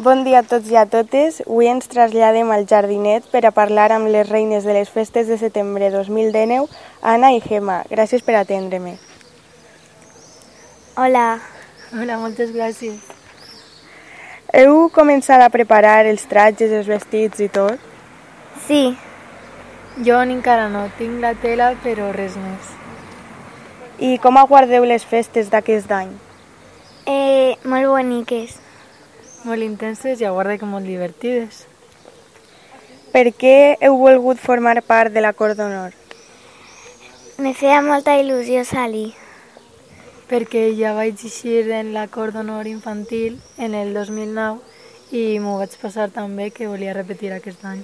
Bon 0.00 0.24
dia 0.24 0.38
a 0.40 0.42
tots 0.48 0.70
i 0.72 0.76
a 0.80 0.86
totes. 0.88 1.42
Avui 1.44 1.68
ens 1.68 1.88
traslladem 1.92 2.48
al 2.54 2.62
jardinet 2.70 3.26
per 3.32 3.42
a 3.44 3.50
parlar 3.52 3.90
amb 3.92 4.08
les 4.08 4.28
reines 4.28 4.64
de 4.64 4.72
les 4.72 4.88
festes 4.88 5.28
de 5.28 5.36
setembre 5.36 5.90
2019, 5.92 6.68
Anna 7.02 7.32
i 7.36 7.42
Gemma. 7.44 7.82
Gràcies 7.90 8.24
per 8.24 8.38
atendre-me. 8.38 8.94
Hola. 10.96 11.26
Hola, 11.92 12.16
moltes 12.22 12.52
gràcies. 12.54 13.02
Heu 14.56 14.88
començat 14.94 15.42
a 15.44 15.50
preparar 15.52 16.06
els 16.06 16.24
tratges, 16.30 16.72
els 16.72 16.88
vestits 16.88 17.44
i 17.44 17.48
tot? 17.52 17.78
Sí, 18.66 18.96
Jo 20.06 20.20
encara 20.22 20.68
no, 20.70 20.84
tinc 20.96 21.18
la 21.20 21.34
tela, 21.34 21.74
però 21.84 22.06
res 22.14 22.36
més. 22.40 22.68
I 23.98 24.14
com 24.22 24.38
aguardeu 24.40 24.86
les 24.88 25.04
festes 25.04 25.50
d'aquest 25.52 25.90
any? 25.92 26.14
eh, 27.10 27.56
molt 27.64 27.88
boniques. 27.90 28.54
Molt 29.44 29.64
intenses 29.64 30.20
i 30.20 30.26
a 30.28 30.34
guarda 30.34 30.58
que 30.60 30.68
molt 30.68 30.84
divertides. 30.84 31.64
Per 33.10 33.30
què 33.34 33.56
heu 33.80 33.96
volgut 33.98 34.38
formar 34.38 34.76
part 34.86 35.12
de 35.14 35.24
la 35.24 35.32
Cor 35.32 35.56
d'Honor? 35.56 35.96
Me 37.40 37.54
feia 37.56 37.80
molta 37.80 38.18
il·lusió 38.20 38.66
salir. 38.68 39.14
Perquè 40.28 40.66
ja 40.76 40.92
vaig 40.92 41.22
eixir 41.24 41.70
en 41.72 41.94
la 41.94 42.02
cor 42.12 42.34
d'honor 42.34 42.68
infantil 42.68 43.38
en 43.56 43.72
el 43.74 43.94
2009 43.96 44.60
i 45.16 45.38
m'ho 45.40 45.56
vaig 45.58 45.72
passar 45.80 46.10
també 46.12 46.50
que 46.52 46.68
volia 46.68 46.92
repetir 46.92 47.32
aquest 47.32 47.64
any. 47.64 47.80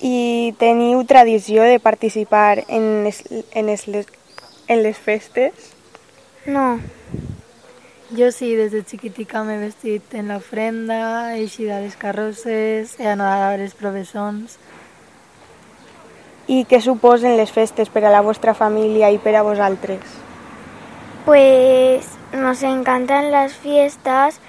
I 0.00 0.54
teniu 0.58 1.04
tradició 1.04 1.68
de 1.68 1.76
participar 1.84 2.64
en, 2.66 3.06
es, 3.12 3.20
en, 3.52 3.68
es, 3.68 3.86
les, 3.86 4.08
en 4.72 4.82
les 4.82 4.96
festes? 4.96 5.68
No, 6.48 6.80
Jo 8.16 8.28
sí, 8.30 8.54
des 8.56 8.72
de 8.72 8.82
xiquitica 8.84 9.44
m'he 9.44 9.56
vestit 9.60 10.14
en 10.18 10.28
l'ofrenda, 10.32 11.32
he 11.32 11.44
eixit 11.46 11.70
a 11.72 11.80
les 11.80 11.96
carrosses, 11.96 12.98
he 13.00 13.08
anat 13.08 13.46
a 13.46 13.54
les 13.56 13.72
professons. 13.78 14.58
I 16.48 16.66
què 16.68 16.82
suposen 16.84 17.38
les 17.38 17.54
festes 17.54 17.88
per 17.88 18.04
a 18.04 18.12
la 18.12 18.20
vostra 18.20 18.52
família 18.52 19.08
i 19.10 19.18
per 19.22 19.36
a 19.38 19.46
vosaltres? 19.46 20.20
pues 21.24 22.06
nos 22.32 22.62
encantan 22.62 23.30
las 23.30 23.54
fiestas 23.54 24.40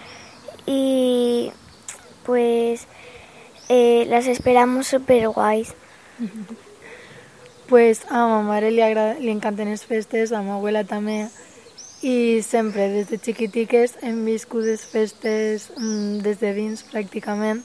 y 0.66 1.52
pues 2.26 2.88
eh, 3.70 4.06
las 4.08 4.28
esperamos 4.28 4.88
súper 4.88 5.30
guays. 5.30 5.74
Pues 7.70 8.06
a 8.10 8.28
ma 8.28 8.42
mare 8.44 8.70
li, 8.72 8.82
agrada, 8.84 9.16
li 9.16 9.32
encanten 9.32 9.70
les 9.72 9.86
festes, 9.88 10.34
a 10.36 10.42
ma 10.44 10.60
abuela 10.60 10.84
també, 10.84 11.32
i 12.04 12.42
sempre 12.44 12.90
des 12.92 13.08
de 13.08 13.18
xiquitiques 13.18 13.96
hem 14.04 14.26
viscut 14.28 14.66
les 14.68 14.84
festes 14.84 15.70
mm, 15.78 16.20
des 16.26 16.40
de 16.42 16.52
dins 16.54 16.84
pràcticament. 16.92 17.64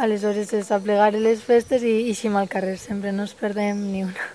Aleshores 0.00 0.54
és 0.56 0.70
aplegar 0.72 1.12
les 1.12 1.42
festes 1.44 1.84
i 1.84 1.92
eixim 2.08 2.38
al 2.40 2.48
carrer, 2.48 2.78
sempre 2.80 3.12
no 3.12 3.26
ens 3.28 3.36
perdem 3.36 3.82
ni 3.92 4.06
una. 4.08 4.28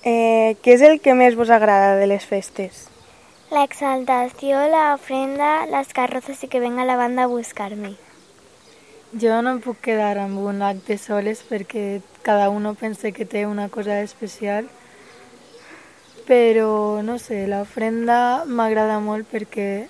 Eh, 0.00 0.56
què 0.64 0.78
és 0.78 0.80
el 0.80 0.96
que 1.04 1.12
més 1.12 1.36
vos 1.36 1.52
agrada 1.52 1.98
de 2.00 2.06
les 2.08 2.24
festes? 2.24 2.86
La 3.50 3.64
exaltación, 3.64 4.70
la 4.70 4.94
ofrenda, 4.94 5.66
las 5.66 5.92
carrozas 5.92 6.42
y 6.42 6.48
que 6.48 6.60
venga 6.60 6.86
la 6.86 6.96
banda 6.96 7.24
a 7.24 7.26
buscarme. 7.26 7.96
Jo 9.12 9.42
no 9.42 9.56
em 9.56 9.60
puc 9.60 9.82
quedar 9.84 10.16
amb 10.22 10.38
un 10.40 10.62
acte 10.62 10.96
soles 10.96 11.42
perquè 11.44 12.00
cada 12.22 12.48
uno 12.48 12.72
pensa 12.78 13.10
que 13.12 13.26
té 13.26 13.44
una 13.44 13.68
cosa 13.68 14.00
especial, 14.00 14.70
però 16.30 17.02
no 17.02 17.16
sé, 17.18 17.48
l'ofrenda 17.50 18.44
m'agrada 18.46 19.00
molt 19.02 19.26
perquè 19.26 19.88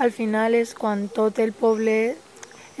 al 0.00 0.12
final 0.16 0.54
és 0.56 0.72
quan 0.72 1.10
tot 1.12 1.36
el 1.44 1.52
poble 1.52 2.14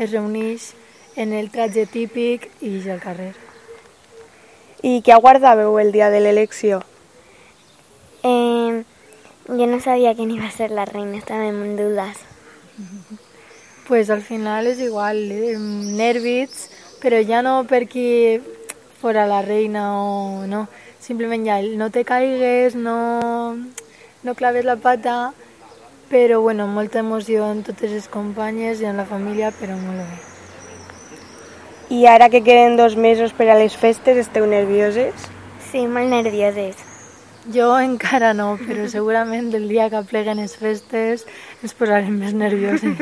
es 0.00 0.08
reuneix 0.08 0.70
en 1.20 1.34
el 1.36 1.50
tratge 1.52 1.84
típic 1.84 2.48
i 2.64 2.78
ja 2.80 2.94
al 2.94 3.02
carrer. 3.02 3.34
I 4.80 5.02
què 5.04 5.12
aguardàveu 5.12 5.76
el 5.82 5.92
dia 5.92 6.08
de 6.08 6.22
l'elecció? 6.24 6.80
Eh, 8.24 8.84
yo 9.52 9.66
no 9.68 9.80
sabía 9.80 10.14
quién 10.14 10.30
iba 10.30 10.46
a 10.48 10.56
ser 10.56 10.70
la 10.70 10.86
reina, 10.86 11.18
estaba 11.18 11.46
en 11.46 11.76
dudas. 11.76 12.16
pues 13.86 14.08
al 14.08 14.22
final 14.22 14.66
és 14.66 14.80
igual, 14.80 15.30
eh, 15.30 15.58
nervis, 15.58 16.70
però 17.02 17.20
ja 17.20 17.42
no 17.44 17.66
per 17.68 17.84
qui 17.84 18.40
fora 19.00 19.26
la 19.26 19.42
reina 19.42 20.00
o 20.00 20.46
no, 20.48 20.68
simplement 21.04 21.44
ja 21.46 21.60
el 21.60 21.76
no 21.78 21.90
te 21.92 22.04
caigues, 22.08 22.74
no, 22.74 23.56
no 24.24 24.34
claves 24.34 24.64
la 24.64 24.76
pata, 24.76 25.32
però 26.08 26.40
bueno, 26.40 26.66
molta 26.66 27.00
emoció 27.00 27.50
en 27.52 27.62
totes 27.62 27.92
les 27.92 28.08
companyes 28.08 28.80
i 28.80 28.88
en 28.88 28.96
la 28.96 29.04
família, 29.04 29.52
però 29.60 29.76
molt 29.76 30.00
bé. 30.00 31.94
I 31.94 32.06
ara 32.08 32.30
que 32.32 32.42
queden 32.42 32.78
dos 32.80 32.96
mesos 32.96 33.36
per 33.36 33.50
a 33.52 33.58
les 33.60 33.76
festes, 33.76 34.16
esteu 34.16 34.46
nervioses? 34.48 35.28
Sí, 35.70 35.86
muy 35.86 36.06
nerviosos. 36.08 36.80
Jo 37.52 37.74
encara 37.76 38.32
no, 38.32 38.54
però 38.56 38.88
segurament 38.96 39.52
el 39.52 39.68
dia 39.68 39.90
que 39.92 40.00
pleguen 40.08 40.40
les 40.40 40.56
festes 40.56 41.26
ens 41.60 41.76
posarem 41.76 42.16
més 42.16 42.32
nerviosos. 42.32 42.96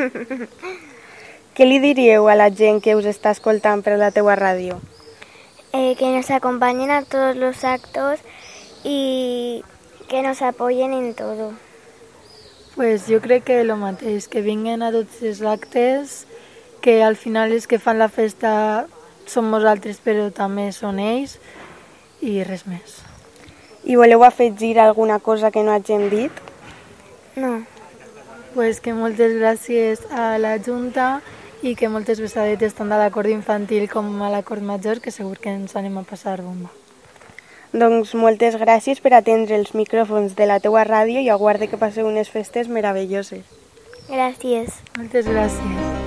Què 1.54 1.69
li 1.69 1.78
diríeu 1.78 2.26
a 2.32 2.34
la 2.34 2.48
gent 2.50 2.80
que 2.82 2.96
us 2.96 3.06
està 3.06 3.30
escoltant 3.36 3.84
per 3.84 3.98
la 4.00 4.10
teua 4.10 4.34
ràdio? 4.40 4.80
Eh, 5.72 5.96
que 5.96 6.14
nos 6.14 6.30
acompañen 6.30 6.90
a 6.90 7.02
todos 7.02 7.34
los 7.34 7.64
actos 7.64 8.20
y 8.84 9.64
que 10.08 10.22
nos 10.22 10.42
apoyen 10.42 10.92
en 10.92 11.14
todo. 11.14 11.52
Pues 12.76 13.06
jo 13.08 13.20
crec 13.20 13.44
que 13.44 13.60
el 13.60 13.74
mateix, 13.76 14.28
que 14.28 14.42
vinguen 14.42 14.82
a 14.82 14.92
tots 14.92 15.22
els 15.22 15.40
actes, 15.42 16.26
que 16.80 17.02
al 17.02 17.16
final 17.16 17.52
els 17.52 17.66
que 17.66 17.78
fan 17.78 17.98
la 17.98 18.08
festa 18.08 18.86
som 19.24 19.48
nosaltres, 19.52 20.00
però 20.04 20.28
també 20.32 20.70
són 20.72 21.00
ells, 21.00 21.38
i 22.20 22.42
res 22.44 22.66
més. 22.68 23.00
I 23.84 23.96
voleu 23.96 24.24
afegir 24.24 24.78
alguna 24.78 25.20
cosa 25.20 25.50
que 25.50 25.64
no 25.64 25.72
hagin 25.72 26.08
dit? 26.10 26.32
No, 27.36 27.62
Pues 28.52 28.82
que 28.84 28.92
moltes 28.92 29.32
gràcies 29.40 30.02
a 30.12 30.36
la 30.36 30.58
Junta 30.60 31.22
i 31.62 31.76
que 31.78 31.88
moltes 31.88 32.20
besadetes 32.20 32.74
tant 32.74 32.90
a 32.92 32.98
l'acord 32.98 33.30
infantil 33.30 33.88
com 33.88 34.10
a 34.22 34.30
l'acord 34.30 34.62
major, 34.66 35.00
que 35.00 35.14
segur 35.14 35.38
que 35.38 35.54
ens 35.54 35.76
anem 35.78 35.98
a 35.98 36.02
passar 36.02 36.42
bomba. 36.42 36.70
Doncs 37.72 38.12
moltes 38.18 38.58
gràcies 38.60 39.00
per 39.00 39.14
atendre 39.16 39.56
els 39.56 39.72
micròfons 39.72 40.36
de 40.36 40.50
la 40.50 40.60
teua 40.60 40.84
ràdio 40.84 41.22
i 41.22 41.30
aguarde 41.32 41.70
que 41.70 41.80
passeu 41.80 42.10
unes 42.10 42.28
festes 42.28 42.68
meravelloses. 42.68 43.46
gracias. 44.08 44.82
Moltes 44.98 45.26
gràcies. 45.26 46.01